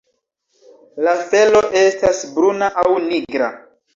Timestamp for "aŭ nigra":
2.85-3.51